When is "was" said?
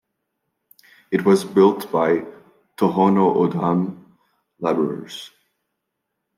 1.25-1.43